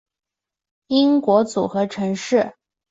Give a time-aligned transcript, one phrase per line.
[0.87, 2.55] 英国组合城市